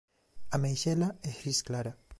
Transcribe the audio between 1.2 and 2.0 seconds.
é gris clara.